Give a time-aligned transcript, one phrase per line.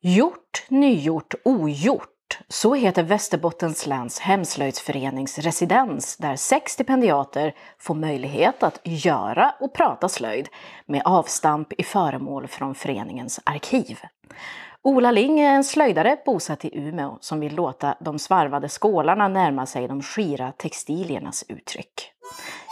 [0.00, 2.38] Gjort, nygjort, ogjort.
[2.48, 10.08] Så heter Västerbottens läns hemslöjdsförenings residens där sex stipendiater får möjlighet att göra och prata
[10.08, 10.48] slöjd
[10.86, 13.98] med avstamp i föremål från föreningens arkiv.
[14.82, 19.66] Ola Ling är en slöjdare bosatt i Umeå som vill låta de svarvade skålarna närma
[19.66, 22.12] sig de skira textiliernas uttryck.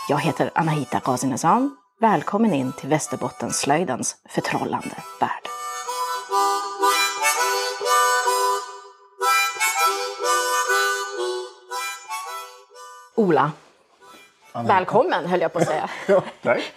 [0.08, 1.76] Jag heter Anahita Ghazinezan.
[2.00, 5.65] Välkommen in till Västerbottensslöjdens förtrollande värld.
[13.16, 13.52] Ola,
[14.66, 15.90] välkommen höll jag på att säga.
[16.08, 16.60] ja, tack.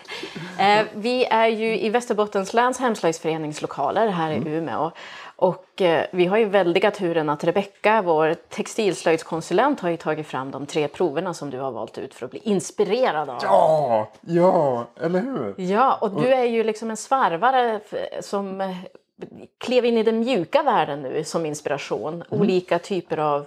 [0.60, 4.92] Eh, vi är ju i Västerbottens läns hemslöjdsförenings lokaler här i Umeå.
[5.36, 10.66] Och eh, vi har ju väldiga turen att Rebecka, vår textilslöjdskonsulent, har tagit fram de
[10.66, 13.40] tre proverna som du har valt ut för att bli inspirerad av.
[13.44, 15.56] Ja, ja, eller hur?
[15.58, 17.80] Ja, och du är ju liksom en svarvare
[18.22, 18.78] som eh,
[19.58, 22.24] klev in i den mjuka världen nu som inspiration.
[22.30, 23.46] Olika typer av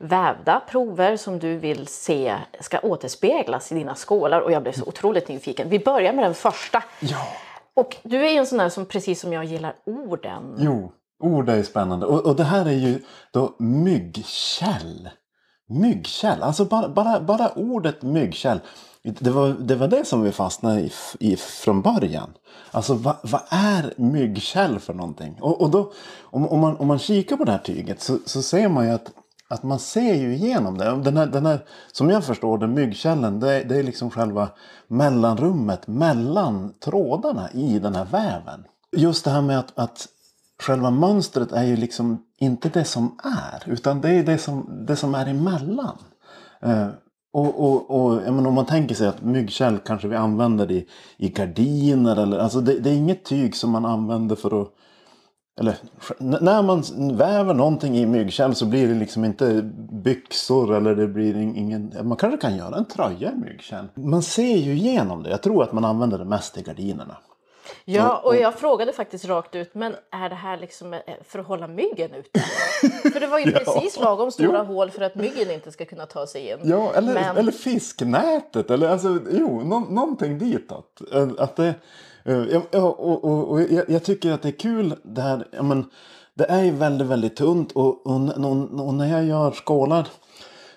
[0.00, 4.84] vävda prover som du vill se ska återspeglas i dina skålar och jag blev så
[4.84, 5.68] otroligt nyfiken.
[5.68, 6.82] Vi börjar med den första.
[7.00, 7.26] Ja,
[7.76, 10.56] Och du är ju en sån där som precis som jag gillar orden.
[10.58, 12.06] jo, ord är spännande.
[12.06, 13.02] Och, och det här är ju
[13.32, 15.08] då myggkäll.
[15.68, 18.60] Myggkäll, alltså bara, bara, bara ordet myggkäll.
[19.02, 22.30] Det var, det var det som vi fastnade i, i från början.
[22.70, 25.38] Alltså vad, vad är myggkäll för någonting?
[25.40, 28.42] Och, och då, om, om, man, om man kikar på det här tyget så, så
[28.42, 29.10] ser man ju att,
[29.50, 31.00] att man ser ju igenom det.
[31.04, 34.48] Den här, den här, som jag förstår det, myggkällen, det, är- det är liksom själva
[34.88, 38.64] mellanrummet mellan trådarna i den här väven.
[38.96, 40.06] Just det här med att, att
[40.62, 43.72] själva mönstret är ju liksom inte det som är.
[43.72, 45.98] Utan det är det som, det som är emellan.
[46.62, 46.88] Eh,
[47.32, 51.28] och, och, och menar, om man tänker sig att myggkäll kanske vi använder i, i
[51.28, 52.16] gardiner.
[52.16, 54.68] Eller, alltså det, det är inget tyg som man använder för att
[55.60, 55.76] eller
[56.18, 56.82] när man
[57.16, 59.62] väver någonting i myggkäll så blir det liksom inte
[59.92, 61.94] byxor eller det blir ingen...
[62.02, 63.88] Man kanske kan göra en tröja i myggkäll.
[63.94, 65.30] Man ser ju igenom det.
[65.30, 67.16] Jag tror att man använder det mest i gardinerna.
[67.84, 71.46] Ja, och jag frågade faktiskt rakt ut, men är det här liksom eh, för att
[71.46, 72.40] hålla myggen ute?
[73.12, 73.58] För det var ju Ja.
[73.58, 74.74] precis lagom stora Jo.
[74.74, 76.58] hål för att myggen inte ska kunna ta sig in.
[76.62, 78.70] Ja, eller, Men- eller fisknätet.
[78.70, 81.00] Eller alltså, jo, nå, någonting ditåt.
[81.14, 81.74] Eh, Att det,
[82.24, 85.46] eh, ja, ja, och, och, och jag, jag tycker att det är kul det här.
[85.50, 85.90] Ja, men,
[86.34, 90.08] det är ju väldigt, väldigt tunt och, och, och, och när jag gör skålar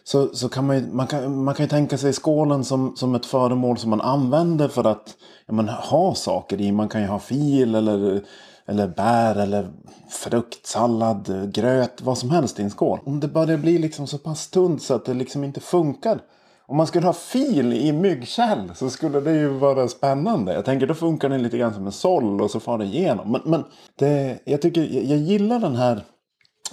[0.03, 3.16] så, så kan man ju, man kan, man kan ju tänka sig skålen som, som
[3.16, 5.16] ett föremål som man använder för att
[5.46, 6.72] ja, men, ha saker i.
[6.72, 8.22] Man kan ju ha fil eller,
[8.66, 9.68] eller bär eller
[10.09, 13.00] frukt, sallad, gröt, vad som helst i en skål.
[13.06, 16.19] Om det börjar bli liksom så pass tunt så att det liksom inte funkar.
[16.66, 20.53] Om man skulle ha fil i myggkäll så skulle det ju vara spännande.
[20.53, 23.31] Jag tänker då funkar den lite grann som en såll och så far det igenom.
[23.31, 23.63] Men, men
[23.96, 26.03] det, jag, tycker, jag, jag gillar den här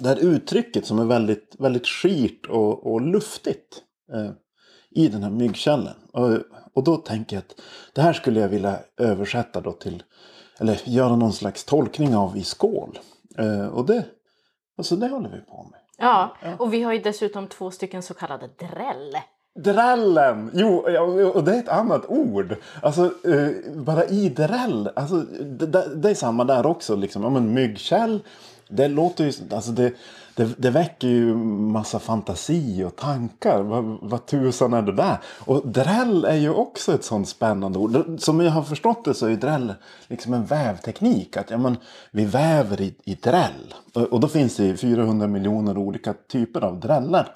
[0.01, 3.81] det här uttrycket som är väldigt, väldigt skirt och, och luftigt
[4.13, 4.31] eh,
[4.91, 5.95] i den här myggkällen.
[6.13, 6.29] Och,
[6.73, 7.61] och då tänker jag att
[7.93, 10.03] det här skulle jag vilja översätta då till,
[10.59, 12.99] eller göra någon slags tolkning av i skål.
[13.37, 14.05] Eh, och det,
[14.77, 15.79] alltså det håller vi på med.
[15.97, 19.17] Ja, och vi har ju dessutom två stycken så kallade dräll.
[19.55, 20.51] Drällen!
[20.53, 20.75] Jo,
[21.33, 22.55] och det är ett annat ord.
[22.81, 24.89] Alltså, eh, bara i dräll.
[24.95, 26.95] Alltså, det, det, det är samma där också.
[26.95, 27.23] Liksom.
[27.23, 28.19] Ja, men myggkäll.
[28.71, 29.33] Det låter ju...
[29.51, 29.93] Alltså det,
[30.35, 33.61] det, det väcker ju massa fantasi och tankar.
[33.61, 35.17] Vad, vad tusan är det där?
[35.39, 38.19] Och dräll är ju också ett sånt spännande ord.
[38.19, 39.73] Som jag har förstått det så är dräll
[40.07, 41.37] liksom en vävteknik.
[41.37, 41.77] Att ja, men,
[42.11, 43.73] vi väver i, i dräll.
[43.93, 47.35] Och, och då finns det ju 400 miljoner olika typer av drällar.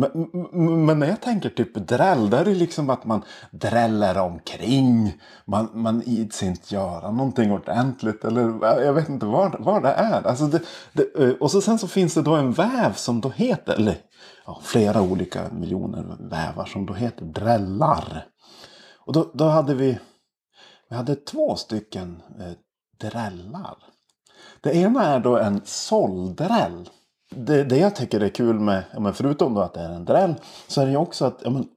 [0.00, 5.12] Men, men- när jag tänker typ dräll, där är det liksom att man dräller omkring.
[5.44, 8.24] Man, man ids inte göra någonting ordentligt.
[8.24, 10.26] Eller jag vet inte vad, vad det är.
[10.26, 10.60] Alltså det,
[10.92, 13.96] det, eh, och så sen så finns det då en väv som då heter, eller
[14.46, 18.26] ja, flera olika miljoner vävar som då heter drällar.
[19.06, 19.98] Och då, då hade vi,
[20.90, 22.52] vi hade två stycken eh,
[23.08, 23.76] drällar.
[24.60, 26.88] Det ena är då en såldräll.
[27.34, 30.04] Det, det jag tycker är kul med, ja, men förutom då att det är en
[30.04, 30.34] dräll,
[30.68, 31.68] så är det ju också att ja, men,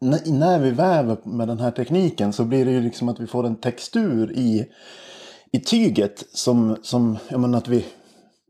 [0.00, 3.26] när, när vi väver med den här tekniken så blir det ju liksom att vi
[3.26, 4.66] får en textur i,
[5.52, 7.86] i tyget som, som ja, men att vi,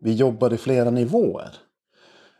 [0.00, 1.50] vi jobbar i flera nivåer.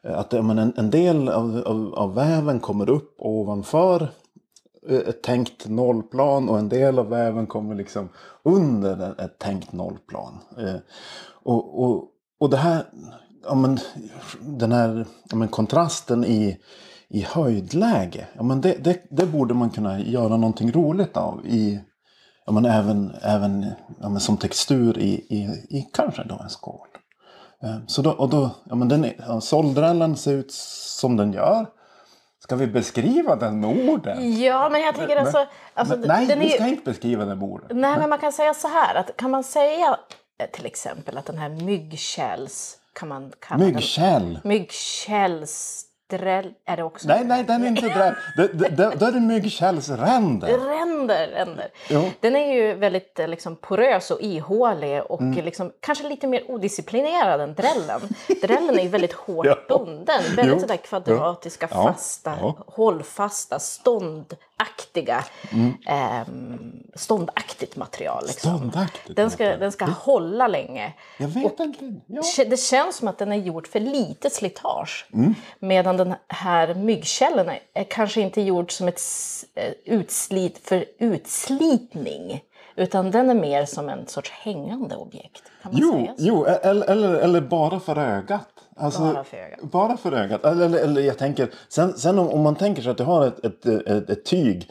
[0.03, 4.09] Att ja, men en, en del av, av, av väven kommer upp ovanför
[4.89, 8.09] eh, ett tänkt nollplan och en del av väven kommer liksom
[8.43, 10.39] under ett tänkt nollplan.
[10.59, 10.77] Eh,
[11.43, 12.85] och, och, och det här,
[13.47, 13.79] ja men,
[14.41, 16.59] den här ja men, kontrasten i,
[17.09, 21.81] i höjdläge, ja men det, det, det borde man kunna göra någonting roligt av i,
[22.47, 23.67] ja men även, även
[24.01, 25.39] ja men, som textur i, i,
[25.79, 26.89] i kanske då en skål.
[27.63, 31.33] Eh, Så då, och då, ja men den är, ja, såldrällen ser ut som den
[31.33, 31.67] gör.
[32.39, 34.39] Ska vi beskriva den med orden?
[34.41, 35.47] Ja, men jag tycker Men- alltså...
[35.75, 37.81] alltså Men, nej, den vi ju- ska inte beskriva den med orden.
[37.81, 38.95] Nej, men man kan säga så här.
[38.95, 39.99] Att, kan man säga
[40.39, 42.77] eh, till exempel att den här myggkälls...
[42.99, 44.39] Kan man kalla Myggkäll.
[44.45, 46.53] myggkällsdräll?
[46.67, 47.09] Är det också?
[47.09, 48.15] Nej, nej, den är inte dräll.
[48.99, 50.49] Då är det myggkällsränder.
[50.59, 51.69] Ränder, ränder.
[51.91, 52.11] Jo.
[52.21, 55.45] Den är ju väldigt eh, liksom, porös och ihålig och Mm.
[55.45, 58.01] liksom, kanske lite mer odisciplinerad än drällen.
[58.43, 60.23] Drällen är ju väldigt hårt bunden.
[60.37, 60.61] Väldigt Jo.
[60.61, 61.83] sådär kvadratiska, Ja.
[61.85, 62.57] fasta, Ja.
[62.67, 63.59] hållfasta,
[64.57, 65.25] ståndaktiga.
[65.53, 65.75] Mm.
[65.87, 68.25] ehm, ståndaktigt material.
[68.27, 68.59] Liksom.
[68.59, 70.93] Ståndaktigt Den ska, den ska hålla länge.
[71.19, 71.95] Jag vet inte.
[72.07, 72.23] Ja.
[72.47, 75.07] Det känns som att den är gjord för lite slitage.
[75.13, 75.35] Mm.
[75.59, 79.01] Medan den här myggkällen är, kanske inte gjord som ett
[79.55, 82.41] eh, utslit för utslitning.
[82.77, 85.43] Utan den är mer som en sorts hängande objekt.
[85.63, 86.15] Kan man Jo, säga så?
[86.19, 88.49] jo eller, eller, eller bara för ögat.
[88.79, 89.61] Alltså, Bara för ögat.
[89.63, 90.45] Bara för ögat.
[90.45, 93.27] Eller, eller, eller jag tänker, sen, sen om, om man tänker sig att du har
[93.27, 94.71] ett, ett, ett, ett tyg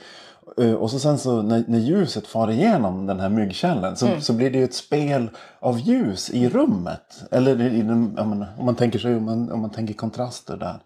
[0.61, 4.21] eh, och så sen så när, när ljuset far igenom den här myggkällen så, Mm.
[4.21, 5.29] så blir det ju ett spel
[5.59, 7.23] av ljus i rummet.
[7.31, 10.79] Eller i den, menar, om man tänker sig om man, om man tänker kontraster där.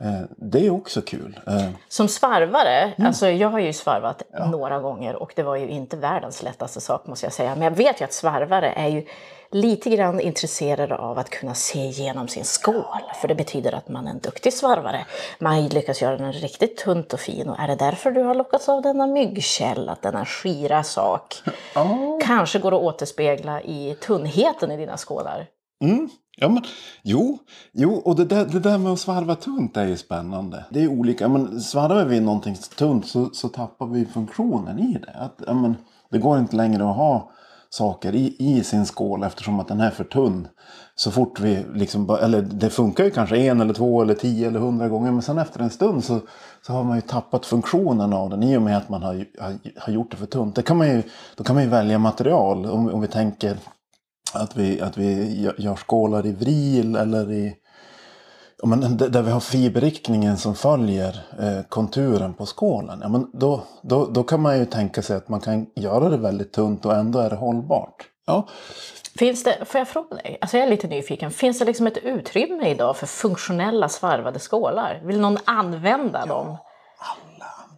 [0.00, 1.40] Eh, det är också kul.
[1.46, 3.06] Eh, Som svarvare, Mm.
[3.06, 7.06] alltså jag har ju svarvat några gånger och det var ju inte världens lättaste sak
[7.06, 7.54] måste jag säga.
[7.54, 9.06] Men jag vet ju att svarvare är ju
[9.54, 13.02] lite grann intresserade av att kunna se igenom sin skål.
[13.20, 15.06] För det betyder att man är en duktig svarvare.
[15.38, 17.48] Man lyckas göra den riktigt tunt och fin.
[17.48, 21.34] Och är det därför du har lockats av denna myggkäll, att denna skira sak
[22.22, 25.46] kanske går att återspegla i tunnheten i dina skålar?
[25.84, 26.08] Mm.
[26.36, 26.62] Ja, men,
[27.02, 27.38] jo,
[27.72, 30.64] jo, och det där, det där med att svarva tunt är ju spännande.
[30.70, 31.28] Det är olika.
[31.28, 35.12] Men svarvar vi någonting tunt så, så tappar vi funktionen i det.
[35.14, 35.76] Att, men,
[36.10, 37.30] det går inte längre att ha
[37.72, 40.48] saker i, i sin skål eftersom att den är för tunn.
[40.94, 44.60] Så fort vi liksom, eller det funkar ju kanske en eller två eller tio eller
[44.60, 46.20] hundra gånger men sen efter en stund så,
[46.66, 49.58] så har man ju tappat funktionen av den i och med att man har, har,
[49.76, 50.54] har gjort det för tunt.
[50.56, 51.02] Det kan man ju,
[51.36, 53.56] då kan man ju välja material om, om vi tänker
[54.34, 57.54] att vi, att vi gör- gör skålar i vril eller i
[58.62, 62.98] ja, men där vi har fiberriktningen som följer eh, konturen på skålen.
[63.02, 66.16] Ja, men då, då, då kan man ju tänka sig att man kan göra det
[66.16, 68.08] väldigt tunt och ändå är det hållbart.
[68.26, 68.48] Ja,
[69.18, 71.98] Finns det, får jag fråga dig, alltså jag är lite nyfiken, finns det liksom ett
[71.98, 75.00] utrymme idag för funktionella svarvade skålar?
[75.04, 76.56] Vill någon använda dem?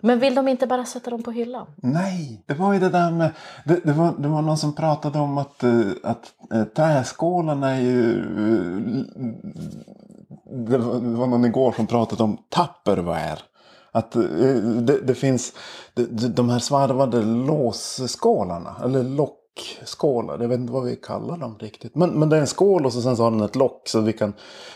[0.01, 1.67] Men vill de inte bara sätta dem på hyllan?
[1.77, 3.31] Nej, det var ju det där med...
[3.65, 7.81] Det, det, var, det var någon som pratade om att, eh, att eh, träskålen är
[7.81, 8.25] ju...
[10.51, 13.39] Det var, det var någon igår som pratade om Tupperware.
[13.93, 15.53] Att eh, det, det finns
[16.35, 19.03] de, här svarvade låsskålarna, eller
[19.57, 21.95] lockskålar, jag vet inte vad vi kallar dem riktigt.
[21.95, 24.01] Men, men det är en skål och så sen så har den ett lock så
[24.01, 24.33] vi kan,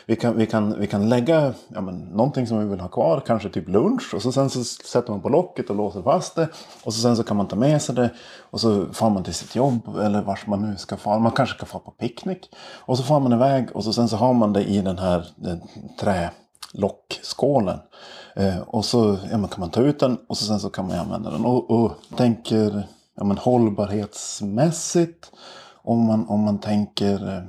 [0.07, 3.23] vi kan, vi kan, vi kan lägga ja, men, någonting som vi vill ha kvar,
[3.27, 4.15] kanske typ lunch.
[4.15, 6.49] Och så sen så sätter man på locket och låser fast det.
[6.85, 8.11] Och så sen så kan man ta med sig det
[8.51, 11.19] och så far man till sitt jobb eller vart man nu ska fara.
[11.19, 12.51] Man kanske ska fara på picknick.
[12.87, 15.27] Och så far man iväg och så sen så har man det i den här
[15.37, 15.61] den,
[16.01, 17.79] trälockskålen.
[18.37, 20.89] Eh, och så ja, men kan man ta ut den och så sen så kan
[20.89, 21.45] man använda den.
[21.45, 22.87] Och, och tänker
[23.19, 25.33] ja, men hållbarhetsmässigt.
[25.83, 27.43] Om man, om man tänker eh,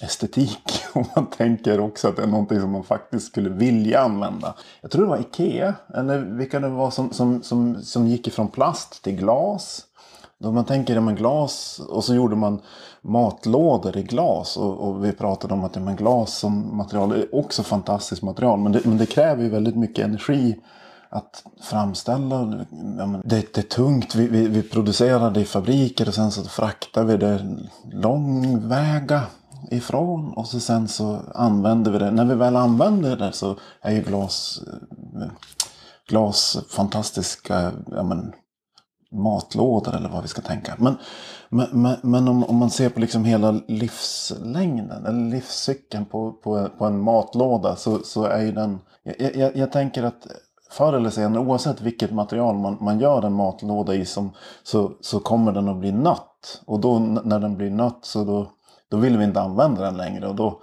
[0.00, 0.82] estetik.
[0.94, 4.54] Om man tänker också att det är någonting som man faktiskt skulle vilja använda.
[4.80, 5.74] Jag tror det var Ikea.
[5.94, 9.84] Eller vilka det var som, som, som, som gick ifrån plast till glas.
[10.38, 12.60] Då man tänker ja, men glas och så gjorde man
[13.00, 14.56] matlådor i glas.
[14.56, 18.58] Och, och vi pratade om att ja, men glas som material är också fantastiskt material.
[18.58, 20.56] Men det, men det kräver ju väldigt mycket energi
[21.10, 22.66] att framställa.
[22.98, 24.14] Ja, men det, det är tungt.
[24.14, 27.56] Vi, vi, vi producerar det i fabriker och sen så fraktar vi det
[27.92, 29.22] långväga
[29.70, 30.32] ifrån.
[30.32, 32.10] Och så sen så använder vi det.
[32.10, 34.60] När vi väl använder det så är ju glas,
[36.08, 38.32] glas fantastiska ja, men,
[39.10, 40.74] matlådor eller vad vi ska tänka.
[40.78, 40.96] Men,
[41.48, 46.68] men, men, men om, om man ser på liksom hela livslängden eller livscykeln på, på,
[46.78, 48.78] på en matlåda så, så är ju den...
[49.02, 50.26] Jag, jag, jag tänker att
[50.70, 54.30] förr eller senare oavsett vilket material man, man gör en matlåda i som,
[54.62, 56.62] så, så kommer den att bli nött.
[56.66, 58.50] Och då när den blir nött så då,
[58.90, 60.28] då vill vi inte använda den längre.
[60.28, 60.62] Och då,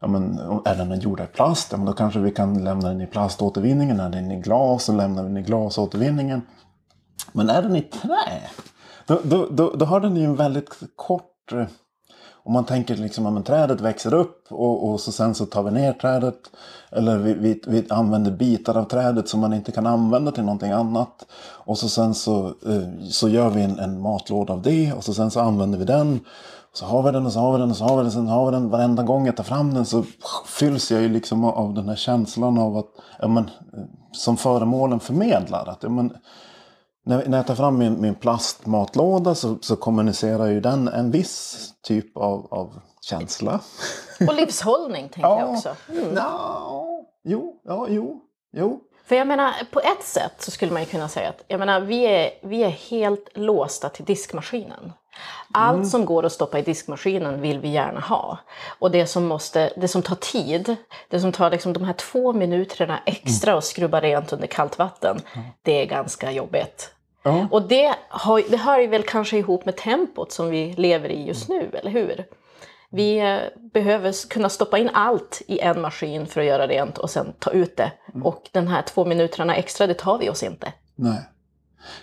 [0.00, 3.00] ja, men, är den gjord i plast, ja, men då kanske vi kan lämna den
[3.00, 4.00] i plaståtervinningen.
[4.00, 6.42] Är den i glas så lämnar vi den i glasåtervinningen.
[7.32, 8.42] Men är den i trä,
[9.06, 11.52] då, då, då, då har den ju en väldigt kort...
[11.52, 11.66] Eh,
[12.46, 15.70] om man tänker liksom att trädet växer upp och, och så sen så tar vi
[15.70, 16.38] ner trädet.
[16.90, 20.70] Eller vi, vi, vi, använder bitar av trädet som man inte kan använda till någonting
[20.70, 21.26] annat.
[21.38, 25.14] Och så sen så, eh, så gör vi en, en matlåda av det och så
[25.14, 26.20] sen så använder vi den.
[26.72, 28.12] Så har vi den och så har vi den och så har vi den.
[28.12, 28.70] Sen har vi den.
[28.70, 30.04] Varenda gång jag tar fram den så
[30.46, 33.80] fylls jag ju liksom av den här känslan av att, ja, men, eh,
[34.12, 35.68] som föremålen förmedlar.
[35.68, 36.12] Att, ja, men,
[37.06, 41.70] när, när jag tar fram min, min plastmatlåda så, så kommunicerar ju den en viss
[41.82, 43.60] typ av, av känsla.
[44.28, 45.76] Och livshållning tänker ja, jag också.
[45.88, 46.08] Mm.
[46.08, 48.20] No, jo, ja, jo,
[48.52, 48.80] jo.
[49.04, 51.80] För jag menar, på ett sätt så skulle man ju kunna säga att jag menar,
[51.80, 54.92] vi, är, vi är helt låsta till diskmaskinen.
[55.52, 55.88] Allt mm.
[55.88, 58.38] som går att stoppa i diskmaskinen vill vi gärna ha.
[58.78, 60.76] Och det som, måste, det som tar tid,
[61.08, 63.58] det som tar liksom de här två minuterna extra mm.
[63.58, 65.46] att skrubba rent under kallt vatten, mm.
[65.62, 66.92] det är ganska jobbigt.
[67.26, 67.48] Ja.
[67.50, 71.26] Och det, har, det hör ju väl kanske ihop med tempot som vi lever i
[71.26, 72.26] just nu, eller hur?
[72.90, 73.40] Vi eh,
[73.72, 77.50] behöver kunna stoppa in allt i en maskin för att göra rent och sen ta
[77.50, 77.92] ut det.
[78.14, 78.26] Mm.
[78.26, 80.72] Och den här två minuterna extra, det tar vi oss inte.
[80.94, 81.18] Nej.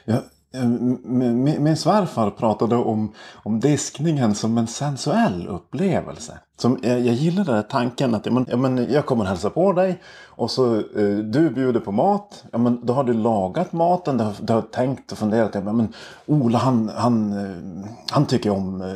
[0.05, 0.23] Ja,
[0.55, 6.39] Eh, min, svärfar pratade om, om diskningen som en sensuell upplevelse.
[6.57, 10.01] Som, eh, jag, jag gillade tanken att ja, men, men, jag kommer hälsa på dig
[10.25, 12.43] och så eh, du bjuder på mat.
[12.51, 15.51] Ja, men, då har du lagat maten, du har, du har tänkt och funderat.
[15.53, 15.93] Ja, men,
[16.25, 18.87] Ola han, han, eh, han tycker om eh,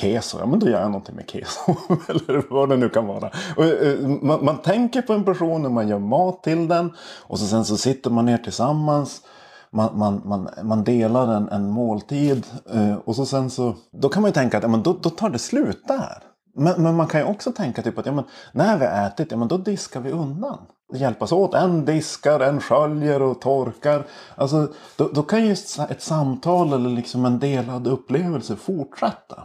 [0.00, 1.74] keso, ja men då gör jag någonting med keso.
[2.08, 3.30] Eller vad det nu kan vara.
[3.56, 6.92] Och, eh, man, man, tänker på en person när man gör mat till den.
[7.20, 9.22] Och så sen så sitter man ner tillsammans
[9.70, 14.22] man, man, man, man delar en, en måltid eh, och så sen så, då kan
[14.22, 16.22] man ju tänka att ja, men då, då tar det slut där.
[16.54, 19.30] Men, men man kan ju också tänka typ att ja, men när vi har ätit,
[19.30, 20.58] ja, men då diskar vi undan.
[20.94, 21.54] Hjälpas åt.
[21.54, 24.06] En diskar, en sköljer och torkar.
[24.34, 25.52] Alltså, då, då kan ju
[25.90, 29.44] ett samtal eller liksom en delad upplevelse fortsätta.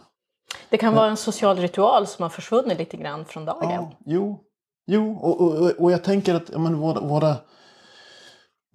[0.70, 3.70] Det kan vara en social ritual som har försvunnit lite grann från dagen.
[3.72, 4.40] Ja, jo,
[4.88, 7.36] jo och, och, och jag tänker att ja, men våra, våra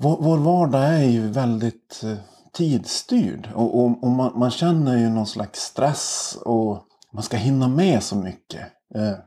[0.01, 2.17] vår, vår vardag är ju väldigt eh,
[2.53, 3.49] tidsstyrd.
[3.55, 8.03] Och, och, och man, man, känner ju någon slags stress och man ska hinna med
[8.03, 8.61] så mycket.
[8.95, 9.19] Eh,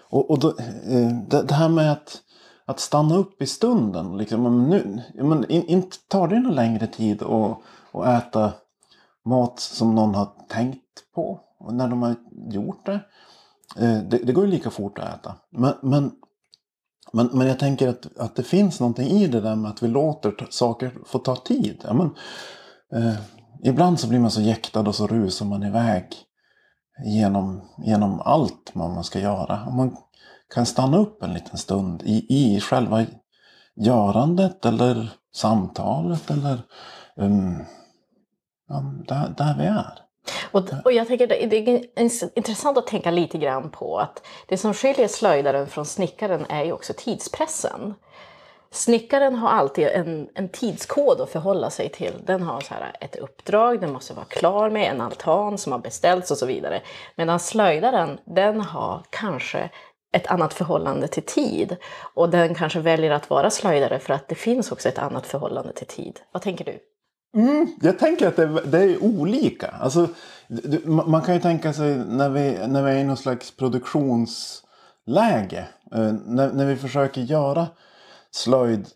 [0.00, 2.22] och, och då, eh, det, det, här med att,
[2.64, 4.16] att stanna upp i stunden.
[4.16, 7.58] Liksom, nu, men, in, in, tar det någon längre tid att,
[8.06, 8.52] äta
[9.24, 11.40] mat som någon har tänkt på.
[11.58, 12.14] Och när de har
[12.48, 13.00] gjort det.
[13.76, 15.34] Eh, det, det, går ju lika fort att äta.
[15.50, 16.12] Men, men
[17.14, 19.88] men, men jag tänker att, att det finns någonting i det där med att vi
[19.88, 21.84] låter saker få ta tid.
[21.84, 22.10] Ja, men,
[22.94, 23.14] eh,
[23.62, 26.04] ibland så blir man så jäktad och så rusar man iväg
[27.04, 29.64] genom, genom allt man ska göra.
[29.66, 29.96] Och man
[30.54, 33.06] kan stanna upp en liten stund i, i själva
[33.76, 36.62] görandet eller samtalet eller
[37.16, 37.64] um,
[38.68, 40.03] ja, där, där vi är.
[40.50, 41.98] Och, och jag tänker det är
[42.38, 46.72] intressant att tänka lite grann på att det som skiljer slöjdaren från snickaren är ju
[46.72, 47.94] också tidspressen.
[48.70, 52.12] Snickaren har alltid en, en tidskod att förhålla sig till.
[52.24, 55.78] Den har så här ett uppdrag, den måste vara klar med en altan som har
[55.78, 56.82] beställts och så vidare.
[57.16, 59.70] Medan slöjdaren, den har kanske
[60.12, 61.76] ett annat förhållande till tid.
[62.14, 65.72] Och den kanske väljer att vara slöjdare för att det finns också ett annat förhållande
[65.72, 66.20] till tid.
[66.32, 66.78] Vad tänker du?
[67.34, 69.74] Mm, jag tänker att det, det, är olika.
[69.80, 70.08] Alltså,
[70.84, 75.68] man kan ju tänka sig när vi, när vi är i någon slags produktionsläge.
[75.94, 77.66] Eh, när, när vi försöker göra
[78.30, 78.86] slöjd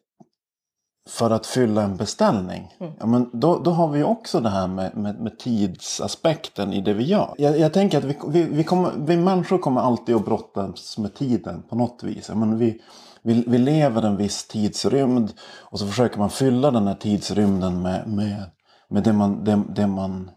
[1.09, 2.75] för att fylla en beställning.
[2.81, 2.93] Mm.
[3.01, 6.95] Ja, men då, då har vi också det här med, med, med tidsaspekten i det
[6.95, 7.35] vi gör.
[7.39, 11.15] Jag, jag tänker att vi, vi, vi, kommer, vi människor kommer alltid att brottas med
[11.15, 12.29] tiden på något vis.
[12.29, 12.83] Ja, men vi,
[13.23, 18.09] vi, vi lever en viss tidsrymd och så försöker man fylla den här tidsrymden med,
[18.09, 18.51] med,
[18.89, 20.31] med det, man, det, det man,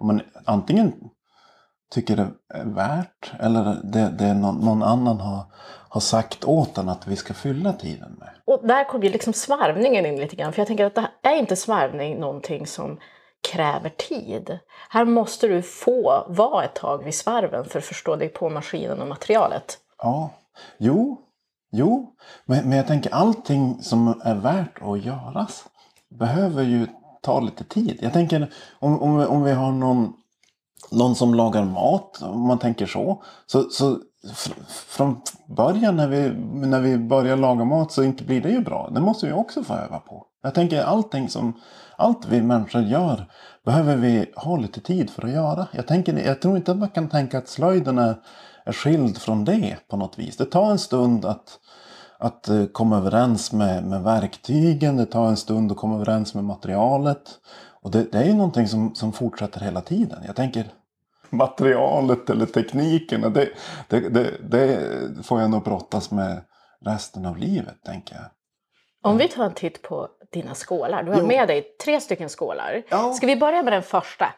[0.00, 0.92] man antingen
[1.90, 5.44] tycker det är värt eller det, det någon, någon, annan har,
[5.88, 8.28] har sagt åt en att vi ska fylla tiden med.
[8.44, 10.52] Och där kommer ju liksom svarvningen in lite grann.
[10.52, 12.98] För jag tänker att det är inte svarvning någonting som
[13.52, 14.58] kräver tid.
[14.88, 19.00] Här måste du få vara ett tag vid svarven för att förstå dig på maskinen
[19.00, 19.78] och materialet.
[19.98, 20.30] Ja,
[20.78, 21.18] jo,
[21.70, 25.64] Jo, men, men jag tänker allting som är värt att göras
[26.18, 26.86] behöver ju
[27.22, 27.98] ta lite tid.
[28.02, 30.12] Jag tänker om, om, om vi har någon,
[30.90, 33.22] någon som lagar mat, om man tänker så.
[33.46, 33.98] Så, så
[34.68, 35.20] från
[35.56, 36.30] början när vi,
[36.66, 38.90] när vi börjar laga mat så inte blir det ju bra.
[38.94, 40.26] Det måste vi också få öva på.
[40.42, 41.60] Jag tänker allting som,
[41.96, 43.26] allt vi människor gör
[43.64, 45.68] behöver vi ha lite tid för att göra.
[45.72, 48.16] Jag, tänker, jag tror inte att man kan tänka att slöjden är
[48.70, 50.36] är skild från det på något vis.
[50.36, 51.58] Det tar en stund att,
[52.18, 56.44] att eh, komma överens med, med verktygen, det tar en stund att komma överens med
[56.44, 57.22] materialet.
[57.82, 60.18] Och det, det är ju någonting som, som fortsätter hela tiden.
[60.26, 60.72] Jag tänker,
[61.30, 63.28] materialet eller teknikerna.
[63.28, 63.48] Det,
[63.88, 64.78] det, det, det
[65.22, 66.42] får jag nog brottas med
[66.84, 68.24] resten av livet tänker jag.
[69.02, 71.02] Om vi tar en titt på dina skålar.
[71.02, 71.26] Du har Jo.
[71.26, 72.82] med dig tre stycken skålar.
[72.88, 73.12] Ja.
[73.12, 74.34] Ska vi börja med den första?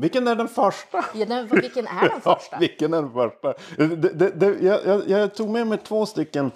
[0.00, 1.04] Vilken är den första?
[1.14, 2.48] Ja, den- Vilken är den första?
[2.56, 3.54] Ja, vilken är den första?
[3.76, 6.50] Det, det, det, jag, jag, jag tog med mig två stycken,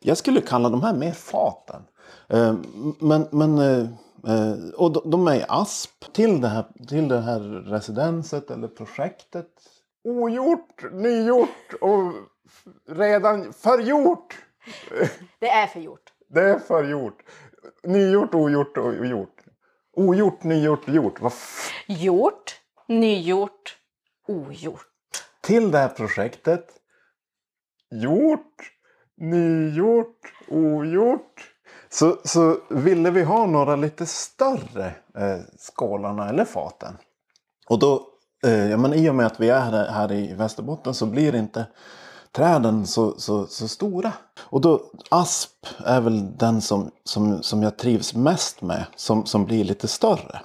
[0.00, 1.82] jag skulle kalla de här mer faten.
[2.28, 2.54] Eh,
[3.00, 3.80] Men, men, eh,
[4.26, 8.68] eh, och de, de är i asp till det, här, till det här residenset eller
[8.68, 9.46] projektet.
[10.04, 12.12] Ogjort, nygjort och
[12.88, 14.38] redan förgjort.
[15.38, 16.12] Det är för gjort.
[16.28, 17.22] Det är förgjort.
[17.84, 19.36] Nygjort, ogjort och gjort.
[19.96, 21.20] Ogjort, nygjort, gjort.
[21.20, 22.59] Vad f- Gjort,
[22.90, 23.76] nygjort,
[24.28, 24.86] ogjort.
[25.40, 26.66] till det här projektet.
[27.90, 28.72] Gjort,
[29.16, 31.54] nygjort, ogjort.
[31.88, 36.96] Så, så ville vi ha några lite större eh, skålarna eller faten.
[37.68, 38.06] Och då,
[38.46, 41.34] eh, ja, men i och med att vi är här, här i Västerbotten så blir
[41.34, 41.66] inte
[42.32, 44.12] träden så, så, så stora.
[44.40, 48.86] Och då asp är väl den som, som, som jag trivs mest med.
[48.96, 50.40] Som, som blir lite större.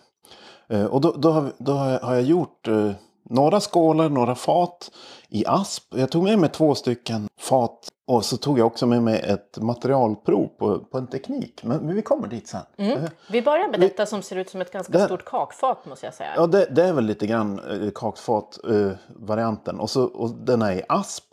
[0.70, 2.92] Eh, Och då, då, har, vi- då har, jag, gjort eh,
[3.30, 4.92] några skålar, några fat
[5.30, 5.84] i asp.
[5.96, 9.58] Jag tog med mig två stycken fat och så tog jag också med mig ett
[9.62, 11.62] materialprov på, på en teknik.
[11.64, 12.62] Men, men vi kommer dit sen.
[12.78, 12.98] Eh,
[13.32, 15.06] Vi börjar med detta som ser ut som ett ganska Där.
[15.06, 16.30] stort kakfat måste jag säga.
[16.36, 19.80] Ja, det, det är väl lite grann eh, kakfat-varianten.
[19.80, 21.24] och, så, och den är i asp.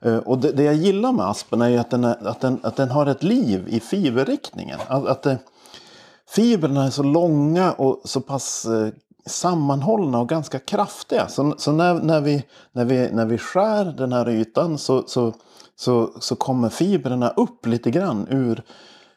[0.00, 2.60] Eh, och det, det jag gillar med aspen är ju att den, är, att den,
[2.62, 4.78] att den har ett liv i fiberriktningen.
[4.88, 5.38] Att, att det,
[6.30, 8.88] fibrerna är så långa och så pass eh,
[9.26, 11.28] sammanhållna och ganska kraftiga.
[11.28, 15.34] Så, så när, när, vi, när, vi, när vi skär den här ytan så, så,
[15.76, 18.62] så, så kommer fibrerna upp lite grann ur,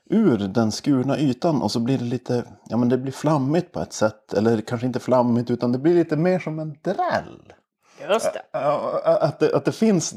[0.09, 3.79] ur den skurna ytan och så blir det lite, ja men det blir flammigt på
[3.79, 4.33] ett sätt.
[4.33, 7.53] Eller kanske inte flammigt utan det blir lite mer som en dräll.
[8.09, 8.57] Just det.
[9.03, 10.15] Att det, att det finns,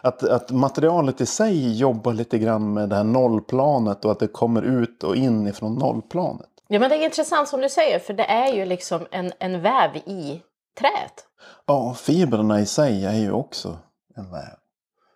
[0.00, 4.28] att, att materialet i sig jobbar lite grann med det här nollplanet och att det
[4.28, 6.46] kommer ut och in ifrån nollplanet.
[6.68, 9.62] Ja, men det är intressant som du säger, för det är ju liksom en, en
[9.62, 10.42] väv i
[10.78, 11.24] träet.
[11.66, 13.78] Ja, fibrerna i sig är ju också
[14.16, 14.56] en väv.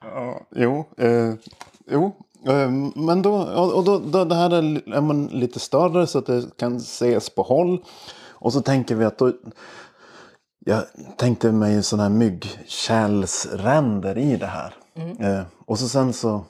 [0.00, 1.34] Ja, jo, eh,
[1.90, 2.12] jo.
[2.46, 3.34] Eh, men då,
[3.74, 7.84] och då, då, det här är, lite större så att det kan ses på håll.
[8.40, 9.32] Och så tänker vi att då,
[10.68, 10.82] jag
[11.16, 14.74] tänkte mig sådana här myggkärlsränder i det här.
[15.20, 16.44] Eh, och så sen så,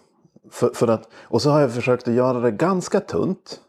[0.52, 3.60] för, för att, och så har jag försökt att göra det ganska tunt.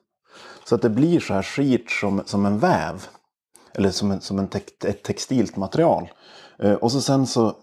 [0.66, 3.06] Så att det blir så här skit som, som en väv.
[3.74, 6.10] Eller som, en, som en tek, ett textilt material.
[6.60, 7.54] Eh, och så sen så,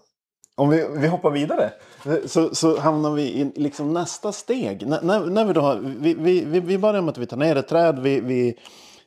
[0.55, 1.71] om vi, vi hoppar vidare.
[2.05, 4.83] eh, Så, så hamnar vi i liksom nästa steg.
[4.83, 7.37] N- när, när vi, då har, vi, vi, vi, vi börjar med att vi tar
[7.37, 7.99] ner ett träd.
[7.99, 8.57] Vi, vi,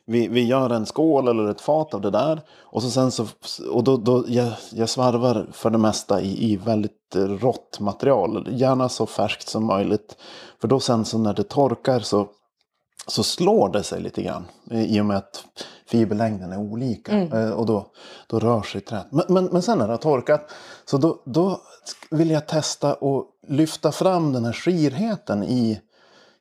[0.05, 2.41] vi, vi gör en skål eller ett fat av det där.
[2.59, 3.27] Och, så sen så,
[3.71, 8.47] och då, då jag, jag svarvar för det mesta i, i väldigt rått material.
[8.51, 10.15] Gärna så färskt som möjligt.
[10.61, 12.27] För då sen så när det torkar så
[13.07, 14.45] så slår det sig lite grann.
[14.71, 15.45] I och med att
[15.87, 17.11] fiberlängden är olika.
[17.17, 17.85] Eh, Och då,
[18.27, 19.07] då rör sig träet.
[19.11, 20.51] Men, men, men sen när det har torkat.
[20.85, 21.61] Så då, då
[22.11, 25.79] vill jag testa att lyfta fram den här skirheten i,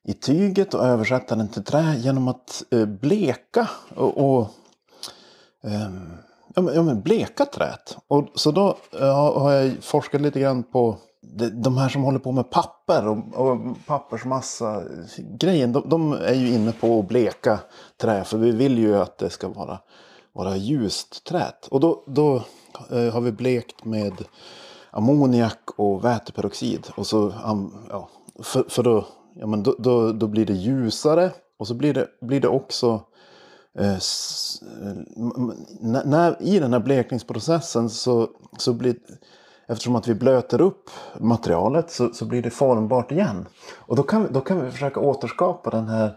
[0.04, 4.48] i tyget och översätta den till trä genom att eh, bleka och, och
[5.64, 6.12] ehm,
[6.54, 7.96] ja, men, ja, men bleka träet.
[8.08, 10.96] Och, så då eh, har jag forskat lite grann på
[11.52, 14.82] de, här som håller på med papper och, och pappersmassa
[15.18, 15.72] grejen.
[15.72, 17.58] De, de är ju inne på att bleka
[17.96, 19.78] trä för vi vill ju att det ska vara,
[20.32, 21.66] vara ljust träet.
[21.66, 22.36] Och då, då
[22.90, 24.24] eh, har vi blekt med
[24.90, 26.86] ammoniak och väteperoxid.
[26.94, 27.32] Och så,
[27.90, 28.08] ja,
[28.42, 29.04] för, för att
[29.40, 33.02] ja, men då, då, då blir det ljusare och så blir det, blir det också
[33.78, 34.94] Eh, s- eh,
[35.80, 38.96] när, när, I den här blekningsprocessen så, så blir
[39.66, 43.48] Eftersom att vi blöter upp materialet så, så blir det formbart igen.
[43.76, 46.10] Och då kan, vi- då kan vi försöka återskapa den här eh,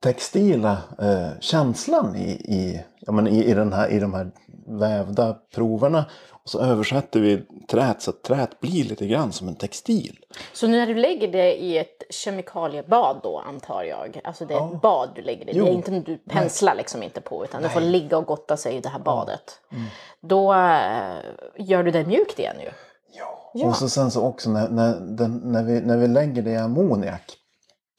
[0.00, 4.30] textila eh, känslan i, i, ja, men i, i, den här, i de här
[4.66, 6.04] vävda proverna.
[6.30, 10.18] Och så översätter vi träet så att träet blir lite grann som en textil.
[10.52, 14.80] Så när du lägger det i ett kemikaliebad då antar jag, alltså det är ett
[14.82, 17.68] bad du lägger det i, det är inte du penslar liksom inte på utan det
[17.68, 19.60] får ligga och gotta sig i det här badet.
[19.72, 19.84] Mm.
[20.20, 21.16] Då eh,
[21.58, 22.70] gör du det mjukt igen ju.
[23.12, 23.66] Ja.
[23.66, 26.56] Och så sen så också när, när, den, när, vi, när vi lägger det i
[26.56, 27.38] ammoniak.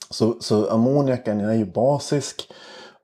[0.10, 2.52] Så, så ammoniaken är ju basisk.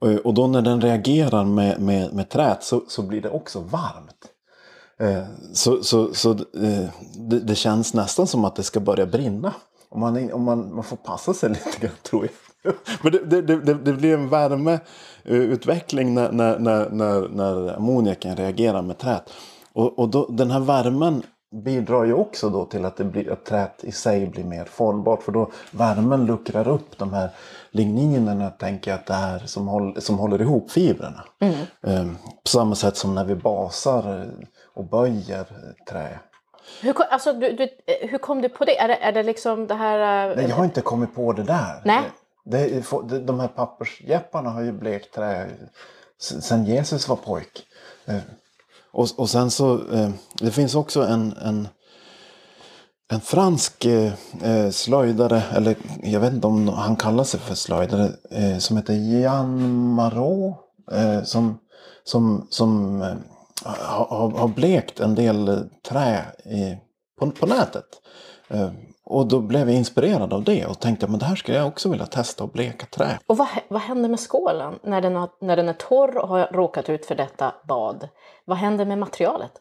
[0.06, 3.60] Eh, och, då när den reagerar med, med, med träet så, så blir det också
[3.60, 4.26] varmt.
[5.00, 6.90] Eh, så så, så eh,
[7.30, 9.54] det, det känns nästan som att det ska börja brinna.
[9.90, 12.74] Om man, om man, man får passa sig lite grann tror jag.
[13.04, 18.82] Men det, det, det, det blir en värmeutveckling när, när, när, när, när ammoniaken reagerar
[18.82, 19.30] med träet.
[19.74, 23.46] och och då, den här värmen bidrar ju också då till att, det blir, att
[23.46, 25.24] träet i sig blir mer formbart.
[25.24, 27.30] För då värmen luckrar upp de här
[27.72, 31.24] ligninerna, tänker jag, att det är som, håll, som håller ihop fibrerna.
[31.84, 32.06] Eh,
[32.44, 34.28] på samma sätt som när vi basar eh,
[34.74, 35.46] och böjer
[35.90, 36.20] trä.
[36.82, 38.80] Hur, kom- alltså, du, du, eh, hur kom du på det?
[38.80, 40.30] Är det, är det liksom det här...
[40.30, 41.82] eh, Nej, jag har inte kommit på det där.
[41.86, 42.02] Nej.
[42.46, 45.48] Det, det, de här pappersjepparna har ju blekt trä
[46.22, 47.66] s- sen Jesus var pojk.
[48.94, 51.68] Och, och sen så, eh, det finns också en, en,
[53.12, 58.12] en fransk eh, eh slöjdare, eller jag vet inte om han kallar sig för slöjdare,
[58.32, 60.56] eh, som heter Jan Marot.
[60.92, 61.58] Eh, som
[62.04, 63.16] som, som eh,
[63.66, 66.78] har, har- blekt en del eh, trä i,
[67.20, 67.86] på, på nätet.
[68.48, 68.72] Eh,
[69.06, 71.90] och då blev jag inspirerad av det och tänkte att det här skulle jag också
[71.90, 73.20] vilja testa att bleka trä.
[73.26, 76.48] Och vad, vad händer med skålen när den, har, när den är torr och har
[76.52, 78.08] råkat ut för detta bad?
[78.46, 79.52] Vad händer med materialet?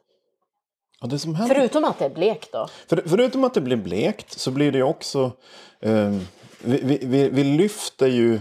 [1.00, 2.68] Och som händer, Förutom att det är blekt då.
[2.88, 5.32] för, förutom att det blir blekt så blir det också...
[5.80, 6.16] Eh,
[6.64, 8.40] vi, vi, vi, lyfter ju...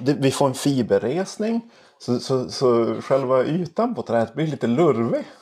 [0.00, 1.60] Vi får en fiberresning.
[1.98, 5.24] Så, så, så själva ytan på träet blir lite lurvig.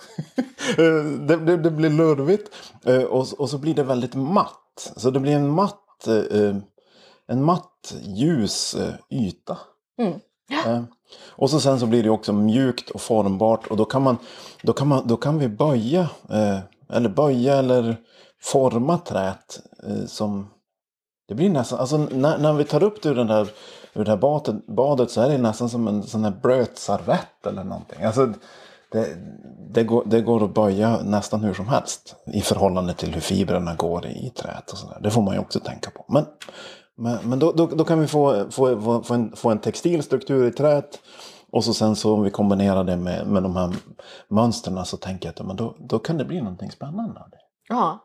[0.68, 2.54] Eh, det, det, det blir lurvigt.
[2.84, 4.67] Eh, och, och så blir det väldigt matt.
[4.96, 6.56] Så det blir en matt, eh,
[7.26, 9.58] en matt ljus eh, yta.
[9.98, 10.12] Mm.
[10.66, 10.82] Eh,
[11.30, 14.16] Och så sen så blir det också mjukt och formbart och då kan, man,
[14.62, 17.96] då kan, man, då kan vi böja eh, eller böja eller
[18.42, 20.46] forma träet eh, som
[21.28, 23.48] det blir nästan, alltså när, när vi tar upp det ur, den där,
[23.94, 27.64] ur det här badet, badet så är det nästan som en sån här brötsarvett eller
[27.64, 28.02] någonting.
[28.04, 28.32] Alltså,
[28.92, 29.16] det,
[29.70, 33.74] det, går, det går att böja nästan hur som helst i förhållande till hur fibrerna
[33.74, 34.70] går i, träet.
[34.70, 35.00] Och så där.
[35.00, 36.04] Det får man ju också tänka på.
[36.08, 36.26] Men,
[36.96, 40.48] men, men då, då, då kan vi få, få, få, en, få en textil struktur
[40.48, 41.00] i träet.
[41.50, 43.74] Och så sen så om vi kombinerar det med, med de här
[44.28, 47.20] mönstren så tänker jag att men då, då kan det bli någonting spännande.
[47.68, 48.04] Ja.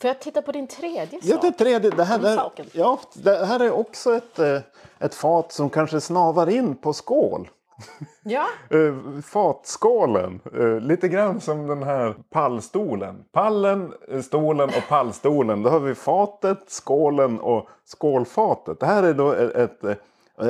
[0.00, 1.22] Får jag titta på din tredje sak?
[1.22, 1.90] Ja, det tredje.
[1.90, 2.66] Det här, saken.
[2.72, 4.60] ja, det här är också ett, eh,
[4.98, 7.48] ett fat som kanske snavar in på skål.
[8.22, 8.46] Ja.
[8.70, 10.40] Eh, Fatskålen.
[10.54, 13.24] Eh, lite grann som den här pallstolen.
[13.32, 15.62] Pallen, eh, stolen och pallstolen.
[15.62, 18.80] Då har vi fatet, skålen och skålfatet.
[18.80, 20.00] Det här är då ett, ett,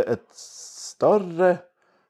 [0.08, 1.58] ett större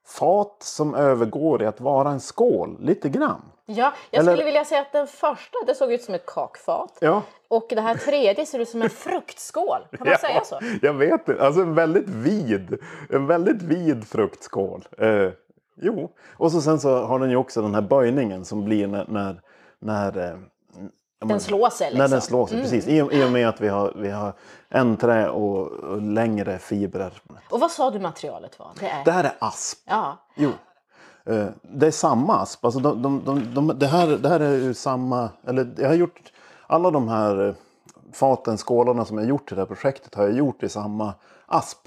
[0.07, 2.77] fat som övergår i att vara en skål.
[2.81, 6.15] Lite grann ja, jag Eller- skulle vilja säga att den första det såg ut som
[6.15, 6.99] ett kakfat.
[7.01, 7.23] Ja.
[7.49, 9.79] Och det här tredje ser ut som en fruktskål.
[9.99, 10.59] Kan man säga så?
[10.83, 11.45] Jag vet inte.
[11.45, 12.79] Alltså en väldigt vid,
[13.11, 14.85] en väldigt vid fruktskål.
[14.99, 15.31] Eh,
[15.77, 19.05] jo, och så sen så har den ju också den här böjningen som blir när,
[19.09, 19.41] när,
[19.79, 20.39] när eh,
[21.21, 22.21] ja, men- slår sig, När den liksom.
[22.21, 22.87] slår sig, precis.
[22.89, 24.33] I, och- I och med att vi har, vi har
[24.69, 27.13] en trä och, och längre fibrer.
[27.51, 28.71] Och vad sa du materialet var?
[28.81, 29.05] Det är...
[29.05, 29.79] Det här är asp.
[29.87, 30.17] Ja.
[30.35, 30.51] Jo.
[31.31, 32.65] Eh, Det är samma asp.
[32.65, 35.29] Alltså de, de, de, de, det, här, det här är ju samma...
[35.47, 36.33] Eller jag har gjort...
[36.67, 37.55] Alla de här eh,
[38.13, 41.15] faten, skålarna som jag gjort i det här projektet har jag gjort i samma
[41.47, 41.79] asp.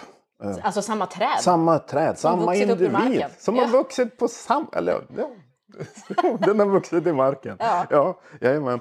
[0.44, 1.40] Eh, Alltså samma träd.
[1.40, 3.26] Samma träd, samma i individ.
[3.40, 3.64] Som Ja.
[3.66, 4.68] har vuxit på samma...
[4.74, 5.30] Eller ja.
[6.40, 7.56] Den har vuxit i marken.
[7.60, 7.86] Ja.
[7.90, 8.80] Ja, jajamän.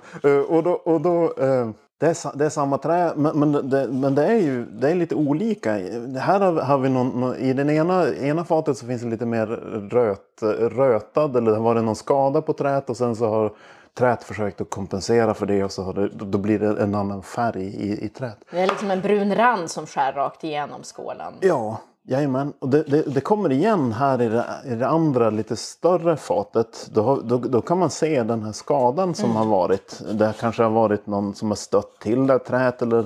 [0.49, 0.73] Och då...
[0.73, 4.37] Och då eh, det är, det är samma trä, men, men, det, men det är
[4.37, 5.73] ju det är lite olika.
[6.07, 9.27] Det Här har, har vi någon, I den ena, ena fatet så finns det lite
[9.27, 9.47] mer
[9.91, 13.53] röt, rötad eller det har varit någon skada på träet och sen så har
[13.99, 17.23] träet försökt att kompensera för det och så har det, då blir det en annan
[17.23, 18.39] färg i, i träet.
[18.51, 21.33] Det är liksom en brun rand som skär rakt igenom skålen.
[21.41, 22.53] Ja, jajamän.
[22.59, 26.91] Och det, det, det kommer igen här i det, i det andra lite större fatet.
[26.95, 30.03] Då, då, då kan man se den här skadan som har varit.
[30.13, 33.05] Det kanske har varit någon som har stött till det här träet eller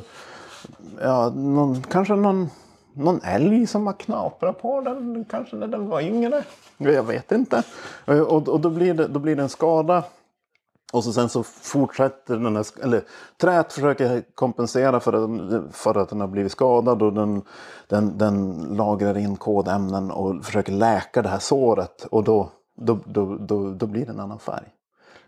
[1.03, 2.51] ja, någon, kanske någon,
[2.93, 6.45] någon älg som har knaprat på den kanske när den var yngre.
[6.77, 7.63] Jag vet inte.
[8.05, 10.05] Och, och då, blir det, då blir det en skada.
[10.93, 13.03] Och så sen så fortsätter den här, eller
[13.41, 17.43] träet försöker kompensera för att, för att den har blivit skadad och den,
[17.89, 23.37] den, den lagrar in kodämnen och försöker läka det här såret och då, då, då,
[23.41, 24.67] då, då blir det en annan färg.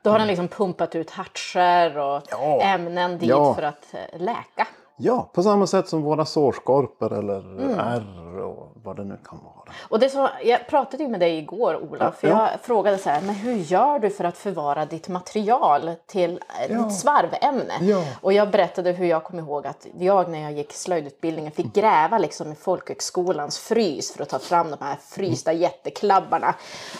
[0.03, 2.61] Då har den liksom pumpat ut hartser och Ja.
[2.63, 3.55] ämnen dit Ja.
[3.55, 4.67] för att eh, läka.
[5.05, 9.73] Ja, på samma sätt som våra sårskorpor eller ärr och vad det nu kan vara.
[9.89, 12.49] Och det som, jag pratade ju med dig igår Ola, för Ja.
[12.51, 16.73] jag frågade så här, men hur gör du för att förvara ditt material till eh,
[16.77, 16.83] Ja.
[16.83, 17.73] ditt svarvämne?
[17.81, 18.05] Ja.
[18.21, 22.19] Och jag berättade hur jag kommer ihåg att jag när jag gick slöjdutbildningen fick gräva
[22.19, 26.55] liksom i folkhögskolans frys för att ta fram de här frysta jätteklabbarna.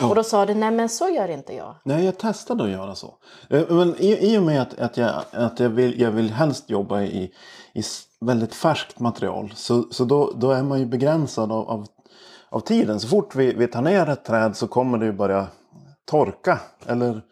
[0.09, 1.75] Och då sa du, nej men så gör inte jag.
[1.85, 3.15] Nej, jag testade att göra så.
[3.51, 6.71] Eh, Men i, i och med att, att, jag, att jag, vill, jag vill helst
[6.71, 7.33] jobba i,
[7.75, 7.83] i
[8.21, 11.87] väldigt färskt material så, så då, då är man ju begränsad av, av,
[12.49, 13.01] av tiden.
[13.01, 15.47] Så fort vi, vi tar ner ett träd så kommer det ju börja
[16.05, 16.61] torka.
[16.87, 17.23] Eller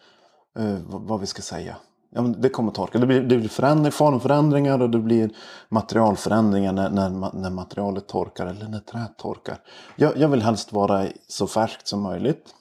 [0.58, 1.76] eh, vad, vad vi ska säga.
[2.12, 2.98] Ja, men det kommer torka.
[2.98, 5.30] Det blir, det blir förändring, formförändringar och det blir
[5.68, 9.58] materialförändringar när, när, när materialet torkar eller när träet torkar.
[9.96, 12.54] Jag, jag vill helst vara så färskt som möjligt.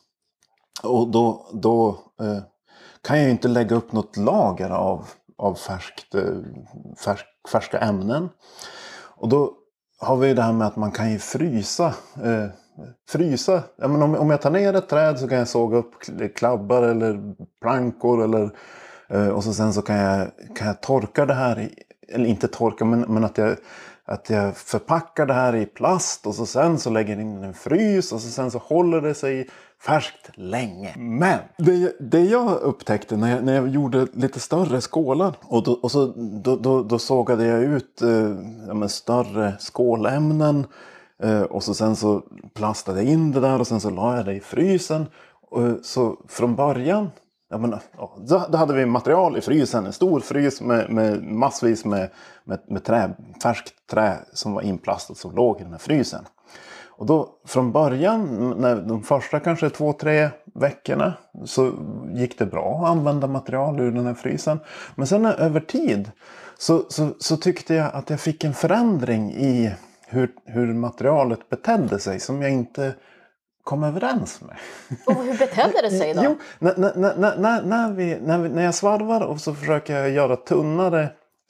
[0.83, 1.89] Och då, då
[2.21, 2.39] eh,
[3.01, 5.05] kan jag ju inte lägga upp något lager av,
[5.37, 6.23] av färskt, eh,
[7.05, 8.29] färsk, färska ämnen.
[9.15, 9.53] Och då
[9.99, 11.93] har vi det här med att man kan ju frysa.
[12.23, 12.45] Eh,
[13.09, 13.63] frysa.
[13.77, 16.27] Ja, men om, om jag tar ner ett träd så kan jag såga upp eh,
[16.27, 18.23] klabbar eller plankor.
[18.23, 18.51] Eller,
[19.09, 21.59] eh, och så sen så kan jag, kan jag torka det här.
[21.59, 21.73] I,
[22.07, 23.55] eller inte torka men, men att jag
[24.09, 27.53] att jag förpackar det här i plast och så sen så lägger jag in en
[27.53, 29.49] frys och så sen så håller det sig
[29.81, 30.93] färskt länge.
[30.97, 35.71] Men det, det jag upptäckte när jag, när jag gjorde lite större skålar och, då,
[35.71, 36.13] och så,
[36.43, 40.65] då, då, då sågade jag ut eh, större skålämnen
[41.23, 44.25] eh, och så sen så plastade jag in det där och sen så la jag
[44.25, 45.05] det i frysen.
[45.49, 47.09] Och, så från början
[47.51, 47.75] Ja, men,
[48.27, 52.09] då hade vi material i frysen, en stor frys med, med massvis med,
[52.43, 53.13] med, med trä,
[53.43, 56.25] färskt trä som var inplastat som låg i den här frysen.
[56.99, 61.13] Och då från början, när de första kanske två, tre veckorna
[61.45, 61.71] så
[62.13, 64.59] gick det bra att använda material ur den här frysen.
[64.95, 66.11] Men sen över tid
[66.57, 69.71] så, så, så tyckte jag att jag fick en förändring i
[70.07, 72.93] hur, hur materialet betedde sig som jag inte
[73.63, 74.55] kom överens med.
[75.05, 76.21] Och hur betedde det sig då?
[76.25, 80.09] Jo, när, när, när, när, vi, när, vi, när jag svarvar och så försöker jag
[80.09, 81.09] göra tunnare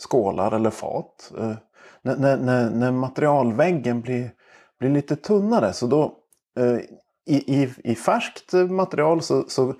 [0.10, 1.32] skålar eller fat.
[1.40, 1.54] Eh,
[2.02, 4.32] när, när, när, materialväggen blir,
[4.80, 6.14] blir lite tunnare så då
[6.60, 6.80] eh,
[7.26, 9.76] i, i, i färskt material så, så,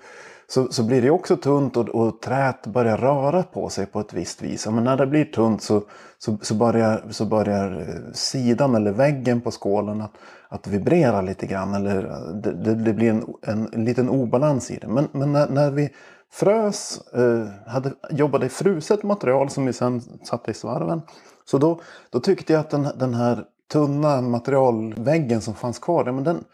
[0.46, 4.12] så, så blir det också tunt och, och träet börjar röra på sig på ett
[4.12, 4.66] visst vis.
[4.66, 5.82] Men när det blir tunt så,
[6.18, 10.12] så, så, börjar, så börjar eh, sidan eller väggen på skålen att,
[10.48, 11.74] att vibrera lite grann.
[11.74, 14.88] Eller eh, det, det, det blir en, en, en, liten obalans i det.
[14.88, 15.90] Men, men när, när vi
[16.32, 21.02] frös, eh, hade, jobbade i fruset material som vi sen satte i svarven.
[21.44, 26.24] Så då, då tyckte jag att den, den här tunna materialväggen som fanns kvar, men
[26.24, 26.44] den,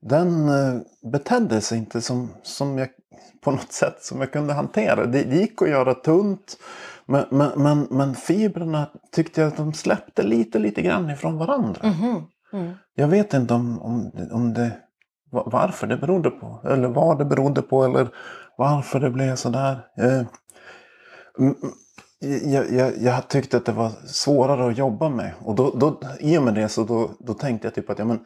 [0.00, 0.80] den eh,
[1.12, 2.88] betedde sig inte som, som jag,
[3.44, 5.06] på något sätt som jag kunde hantera.
[5.06, 6.56] Det gick att göra tunt.
[7.06, 11.80] Men, men, men, men fibrerna tyckte jag att de släppte lite, lite grann ifrån varandra.
[11.82, 12.22] Mm -hmm.
[12.52, 12.74] mm.
[12.94, 14.72] Jag vet inte om, om, om det,
[15.30, 16.60] varför det berodde på.
[16.64, 17.84] Eller vad det berodde på.
[17.84, 18.08] Eller
[18.56, 19.80] varför det blev sådär.
[22.44, 25.32] Jag, jag, jag tyckte att det var svårare att jobba med.
[25.44, 28.04] Och då, då, i och med det så då, då tänkte jag typ att ja,
[28.04, 28.24] men,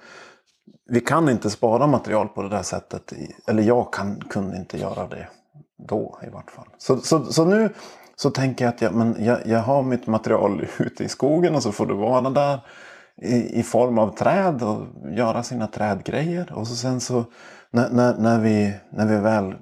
[0.88, 3.12] vi kan inte spara material på det där sättet.
[3.48, 5.28] Eller jag kan, kunde inte göra det
[5.88, 6.68] då i vart fall.
[6.78, 7.70] Så, så, så nu
[8.16, 11.62] så tänker jag att jag, men jag, jag har mitt material ute i skogen och
[11.62, 12.60] så får det vara där
[13.22, 16.52] i, i form av träd och göra sina trädgrejer.
[16.52, 17.24] Och så sen så
[17.70, 19.54] när, när, när, vi, när vi väl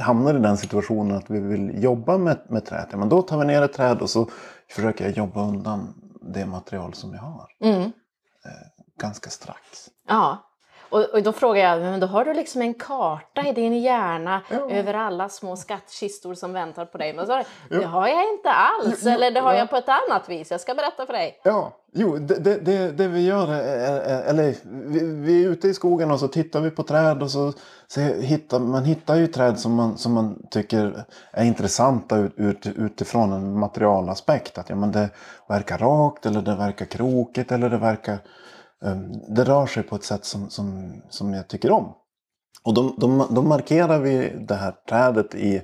[0.00, 2.86] hamnar i den situationen att vi vill jobba med, med träd.
[2.96, 4.28] Men då tar vi ner ett träd och så
[4.70, 7.48] försöker jag jobba undan det material som jag har.
[7.60, 7.82] Mm.
[7.82, 7.90] Eh,
[9.00, 9.60] ganska strax.
[10.08, 10.45] Ja.
[10.96, 14.42] Och, och, då frågar jag, men då har du liksom en karta i din hjärna
[14.50, 14.70] ja.
[14.70, 17.12] över alla små skattkistor som väntar på dig.
[17.14, 19.58] Men så, det har jag inte alls, jo, eller det har ja.
[19.58, 20.50] jag på ett annat vis.
[20.50, 21.40] Jag ska berätta för dig.
[21.42, 26.10] Ja, jo, det, det, det vi gör är, eller vi, vi, är ute i skogen
[26.10, 27.52] och så tittar vi på träd och så,
[27.86, 32.66] så hittar man hittar ju träd som man, som man tycker är intressanta ut, ut,
[32.66, 34.58] utifrån en materialaspekt.
[34.58, 35.08] Att ja, men det
[35.48, 38.18] verkar rakt eller det verkar krokigt eller det verkar
[38.84, 41.94] Ehm, det rör sig på ett sätt som, som, som jag tycker om.
[42.62, 45.62] Och då, då, då markerar vi det här trädet i,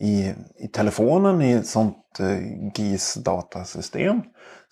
[0.00, 4.22] i, i telefonen i ett sånt eh, GIS-datasystem.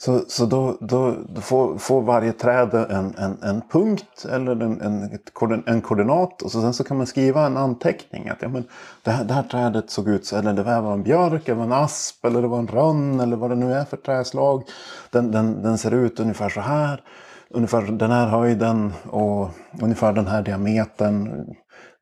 [0.00, 4.80] Så, så då, då, då får, får, varje träd en, en, en punkt eller en,
[4.80, 5.18] en,
[5.66, 8.28] en koordinat och så sen så kan man skriva en anteckning.
[8.28, 8.64] Att ja, men
[9.02, 11.72] det, här, det här trädet såg ut så, eller det var en björk, eller en
[11.72, 14.62] asp eller det var en rönn eller vad det nu är för träslag.
[15.10, 17.02] Den, den, den ser ut ungefär så här
[17.50, 19.50] ungefär den här höjden och
[19.82, 21.46] ungefär den här diametern.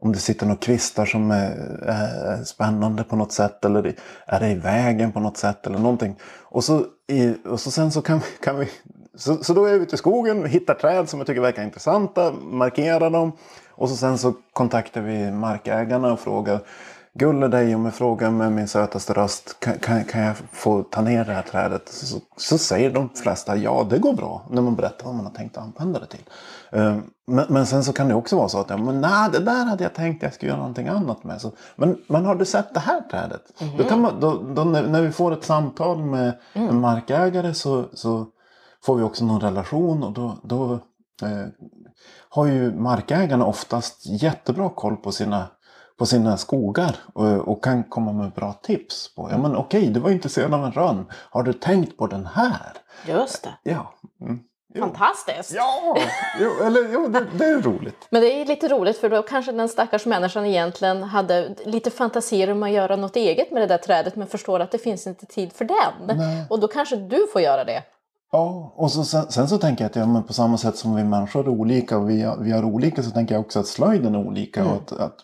[0.01, 1.51] Om det sitter några kvistar som är,
[1.87, 3.95] är, spännande på något sätt eller
[4.27, 6.17] är det i vägen på något sätt eller någonting.
[6.43, 8.69] Och så, i, och så sen så kan vi, kan vi
[9.15, 12.33] så, så då är vi ute i skogen, hittar träd som jag tycker verkar intressanta,
[12.33, 13.33] markerar dem
[13.71, 16.61] och så sen så kontaktar vi markägarna och frågar
[17.19, 21.01] Gulle dig om jag frågar med min sötaste röst, kan, kan, kan jag få ta
[21.01, 21.89] ner det här trädet?
[21.89, 25.33] Så, så, säger de flesta ja, det går bra när man berättar vad man har
[25.33, 26.25] tänkt använda det till.
[26.75, 29.39] Uh, men, men, sen så kan det också vara så att ja, men, nej, det
[29.39, 31.41] där hade jag tänkt att jag skulle göra någonting annat med.
[31.41, 33.43] Så, men, men har du sett det här trädet?
[33.59, 33.77] Mm.
[33.77, 36.69] Då kan man, då, då, när, när, vi får ett samtal med mm.
[36.69, 38.27] en markägare så, så
[38.85, 40.73] får vi också någon relation och då, då
[41.23, 41.47] eh,
[42.29, 45.47] har ju markägarna oftast jättebra koll på sina
[45.99, 49.15] på sina skogar och, och kan komma med bra tips.
[49.15, 49.29] på.
[49.31, 51.07] Ja men okej, du var intresserad av en rönn.
[51.13, 52.73] Har du tänkt på den här?
[53.07, 53.55] Just det.
[53.63, 53.95] Ja.
[54.21, 54.41] Mm.
[54.75, 54.83] Jo.
[54.83, 55.53] Fantastiskt!
[55.55, 55.97] Ja,
[56.41, 58.07] jo, eller jo, det, det är roligt.
[58.11, 62.51] Men det är lite roligt för då kanske den stackars människan egentligen hade lite fantasier
[62.51, 65.27] om att göra något eget med det där trädet men förstår att det finns inte
[65.27, 66.17] tid för den.
[66.19, 66.47] Nej.
[66.51, 67.83] Och då kanske du får göra det.
[68.37, 70.95] Ja, och så, sen, sen så tänker jag att ja, men på samma sätt som
[70.95, 73.67] vi människor är olika och vi, är- vi är olika så tänker jag också att
[73.67, 75.21] slöjden är olika och att, att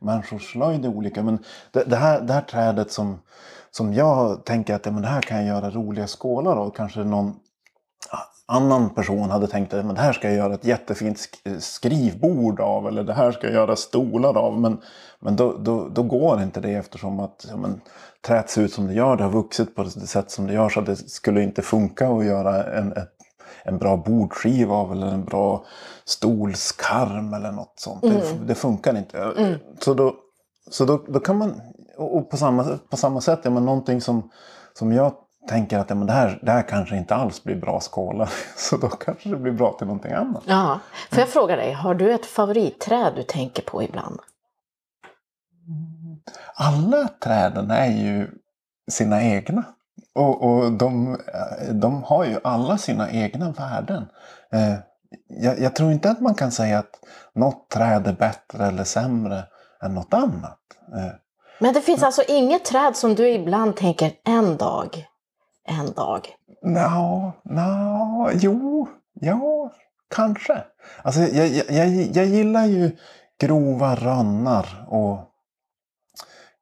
[0.00, 1.22] människors slöjd är olika.
[1.22, 1.38] Men
[1.72, 3.18] det, det, här, det här trädet som,
[3.70, 6.70] som jag tänker att ja, men det här kan jag göra roliga skålar av.
[6.70, 7.34] Kanske någon
[8.46, 12.60] annan person hade tänkt att men det här ska jag göra ett jättefint sk- skrivbord
[12.60, 14.60] av eller det här ska jag göra stolar av.
[14.60, 14.80] Men,
[15.20, 17.80] men då, då, då går inte det eftersom att ja, men,
[18.26, 19.16] träet ser ut som det gör.
[19.16, 22.24] Det har vuxit på det sätt som det gör så det skulle inte funka att
[22.24, 23.10] göra en, ett,
[23.64, 25.64] en bra bordskiva av eller en bra
[26.04, 28.02] stolskarm eller något sånt.
[28.02, 29.34] Det, det funkar inte.
[29.80, 30.14] Så, då,
[30.70, 31.60] så då, då kan man,
[31.96, 34.30] och på samma, på samma sätt, ja, men någonting som,
[34.78, 35.12] som jag
[35.48, 38.30] tänker att ja, men det, här, det här kanske inte alls blir bra skålar.
[38.56, 40.42] Så då kanske det blir bra till någonting annat.
[40.46, 40.80] Ja.
[41.10, 44.20] Får jag fråga dig, har du ett favoritträd du tänker på ibland?
[46.54, 48.30] Alla träden är ju
[48.90, 49.64] sina egna.
[50.14, 51.18] Och, och de,
[51.72, 54.06] de har ju alla sina egna värden.
[54.52, 54.74] Eh,
[55.28, 57.00] jag, jag tror inte att man kan säga att
[57.34, 59.44] något träd är bättre eller sämre
[59.82, 60.60] än något annat.
[60.96, 61.12] Eh,
[61.58, 65.06] Men det finns alltså inget träd som du ibland tänker en dag,
[65.68, 66.28] en dag.
[66.62, 68.88] Ja, no, no, jo,
[69.20, 69.72] ja,
[70.14, 70.64] kanske.
[71.02, 72.96] Alltså, jag, jag, jag, jag gillar ju
[73.40, 75.18] grova rönnar och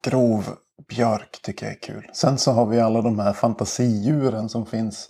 [0.03, 0.45] grov
[0.87, 2.09] björk tycker jag är kul.
[2.13, 5.09] Sen så har vi alla de här fantasidjuren som finns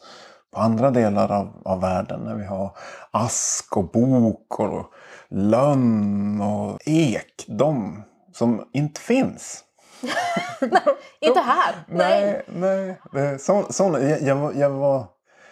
[0.52, 2.20] på andra delar av, av världen.
[2.20, 2.78] När vi har
[3.12, 4.86] ask och bok och
[5.30, 7.46] lönn och ek.
[7.48, 8.04] De
[8.34, 9.64] som inte finns.
[11.20, 11.76] Inte här!
[11.88, 13.00] Nej, nej.
[13.12, 15.06] Det- Så, så, jag, jag, var-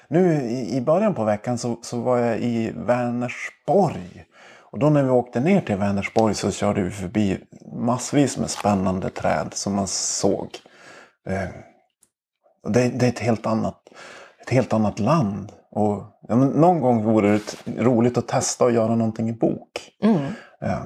[0.08, 4.26] nu i, början på veckan så, så var jag i Vänersborg.
[4.60, 7.38] Och då när vi åkte ner till Vänersborg så körde vi förbi
[7.76, 10.50] massvis med spännande träd som man såg.
[11.30, 11.50] Eh,
[12.74, 13.82] det, det är ett helt annat,
[14.42, 15.52] ett helt annat land.
[15.72, 19.92] Och, ja, någon gång vore det roligt att testa att göra någonting i bok.
[20.04, 20.26] Mm.
[20.62, 20.84] Eh,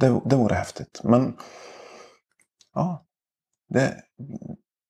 [0.00, 1.00] det, det vore häftigt.
[1.04, 1.36] Men
[2.78, 3.04] ja,
[3.68, 3.94] det,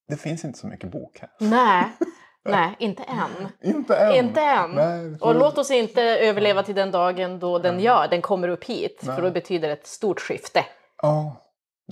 [0.09, 1.31] det finns inte så mycket bok här.
[1.41, 1.85] Nej.
[2.45, 3.49] Nej, inte än.
[3.75, 4.15] Inte än.
[4.15, 4.71] Inte än.
[4.71, 8.65] Nej, Och låt oss inte överleva till den dagen då den gör, den kommer upp
[8.65, 9.01] hit.
[9.03, 9.17] Nej.
[9.17, 10.65] För då betyder det ett stort skifte.
[11.03, 11.37] Ja,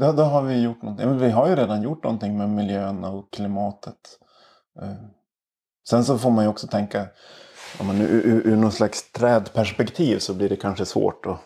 [0.00, 1.08] då, då har vi gjort någonting.
[1.08, 4.18] Men vi har ju redan gjort någonting med miljön och klimatet.
[4.82, 4.92] Eh,
[5.88, 7.06] Sen så får man ju också tänka,
[7.80, 11.38] om man, ur, ur, någon slags trädperspektiv så blir det kanske svårt att,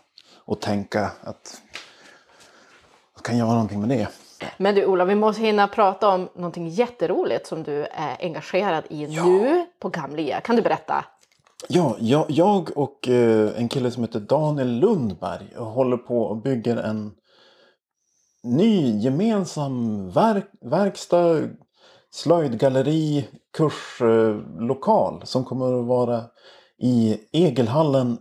[0.47, 1.63] att tänka att
[3.15, 4.09] jag kan göra någonting med det.
[4.57, 9.07] Men du Ola, vi måste hinna prata om någonting jätteroligt som du är engagerad i
[9.07, 10.41] nu på Gamlia.
[10.41, 11.05] Kan du berätta?
[11.69, 16.77] Ja, jag, jag och eh, en kille som heter Daniel Lundberg håller på och bygger
[16.77, 17.13] en
[18.43, 21.41] ny gemensam verk, verkstad,
[22.11, 26.25] slöjdgalleri, kurslokal som kommer att vara
[26.79, 28.19] i Egelhallen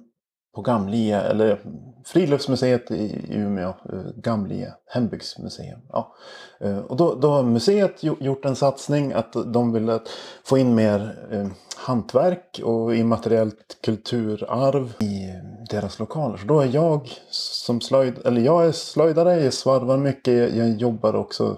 [0.56, 1.62] på Gamlia, eller
[2.06, 5.80] Friluftsmuseet i Umeå, eh, Gamlia hembygdsmuseum.
[5.90, 6.16] Ja.
[6.60, 10.00] Eh, och då, då har museet gjort en satsning att de vill
[10.44, 16.38] få in mer eh, hantverk och immateriellt kulturarv i eh, deras lokaler.
[16.38, 20.70] Så då är jag som slöjd, eller jag är slöjdare, jag svarvar mycket, jag, jag
[20.70, 21.58] jobbar också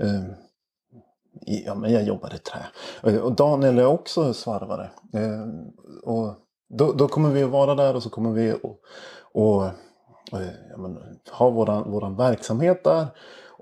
[0.00, 0.22] eh,
[1.46, 2.66] i, ja, men jag jobbar i trä.
[3.02, 4.90] Eh, och Daniel är också svarvare.
[5.14, 5.46] Eh,
[6.02, 6.34] och
[6.72, 8.60] då, då kommer vi att vara där och så kommer vi att
[9.32, 9.64] och,
[10.32, 10.98] eh, men,
[11.30, 13.06] ha våran, våran verksamhet där.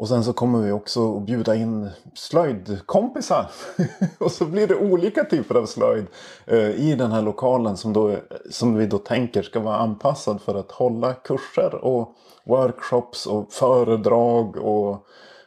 [0.01, 3.51] Och sen så kommer vi också att bjuda in slöjdkompisar.
[4.19, 6.07] och så blir det olika typer av slöjd
[6.47, 8.17] eh, i den här lokalen som, då,
[8.51, 12.15] som vi då tänker ska vara anpassad för att hålla kurser och
[12.47, 14.93] workshops och föredrag och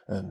[0.10, 0.24] eh,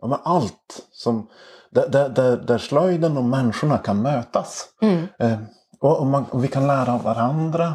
[0.00, 1.28] ja, men allt som,
[1.70, 4.68] där, där, där, slöjden och människorna kan mötas.
[5.18, 5.38] Eh,
[5.84, 7.74] och, och, man, och vi kan lära av varandra.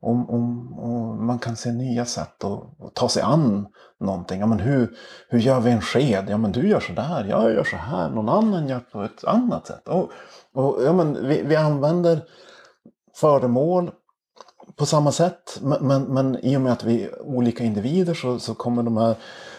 [0.00, 0.42] Och, och,
[0.78, 3.66] och man kan se nya sätt att, ta sig an
[4.00, 4.40] någonting.
[4.40, 4.96] Ja, men hur,
[5.28, 6.26] hur gör vi en sked?
[6.28, 9.24] Ja men du gör så där, jag gör så här, någon annan gör på ett
[9.24, 9.88] annat sätt.
[9.88, 10.10] Och,
[10.84, 12.20] ja, men vi, vi använder
[13.14, 13.90] föremål
[14.76, 15.58] på samma sätt.
[15.62, 18.96] Men, men, men i och med att vi är olika individer så, så kommer de
[18.96, 19.14] här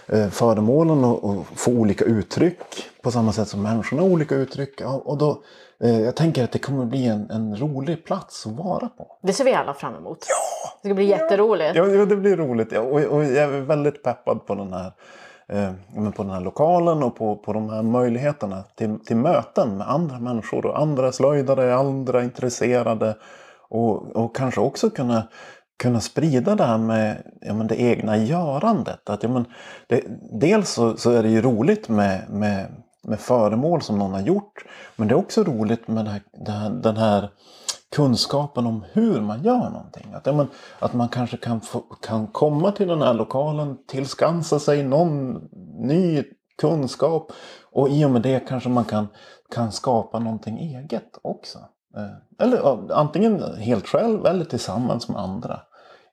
[0.08, 2.60] eh, föremålen att få olika uttryck.
[3.02, 4.82] På samma sätt som människorna har olika uttryck.
[4.82, 5.42] Ja, och då,
[5.78, 9.18] jag tänker att det kommer bli en, en rolig plats att vara på.
[9.22, 10.20] Det ser vi alla fram emot.
[10.82, 11.76] Det ska bli jätteroligt.
[11.76, 12.72] Ja, ja det blir roligt.
[12.72, 14.92] Ja, och, och jag är väldigt peppad på den här,
[15.48, 19.90] eh, på den här lokalen och på, på de här möjligheterna till, till möten med
[19.90, 23.16] andra människor och andra slöjdare, andra intresserade.
[23.70, 25.28] Och, och kanske också kunna
[25.78, 29.10] kunna sprida det här med ja, men det egna görandet.
[29.10, 29.46] Att, ja, men
[29.88, 30.02] det,
[30.32, 32.68] dels så, så, är det ju roligt med, med,
[33.08, 34.66] med föremål som någon har gjort.
[34.96, 37.30] Men det är också roligt med här, här, den här
[37.96, 40.14] kunskapen om hur man gör någonting.
[40.14, 40.48] Att, ja, men,
[40.80, 45.34] att man kanske kan, få, kan komma till den här lokalen, tillskansa sig någon
[45.80, 46.24] ny
[46.58, 47.32] kunskap.
[47.72, 49.08] Och i och med det kanske man kan,
[49.56, 51.60] kan skapa någonting eget också.
[51.98, 55.60] Eh, eller antingen helt själv eller tillsammans med andra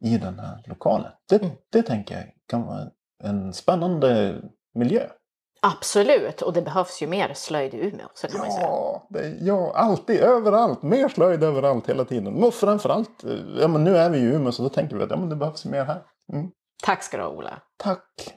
[0.00, 1.10] i den här lokalen.
[1.28, 1.56] Det, mm.
[1.72, 2.86] det tänker jag kan vara
[3.24, 4.36] en spännande
[4.74, 5.02] miljö.
[5.66, 9.00] Absolut, och det behövs ju mer slöjd i Umeå också kan ja, man säga.
[9.08, 10.82] Det, ja, alltid, överallt.
[10.82, 12.34] Mer slöjd överallt hela tiden.
[12.34, 13.24] Men framförallt,
[13.60, 15.36] ja, men nu är vi i Umeå så då tänker vi att ja, men det
[15.36, 16.02] behövs mer här.
[16.32, 16.50] Mm.
[16.82, 17.62] Tack ska du ha Ola.
[17.76, 18.34] Tack.